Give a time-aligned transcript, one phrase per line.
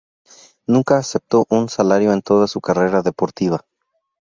[0.65, 3.63] Nunca aceptó un salario en toda su carrera deportiva.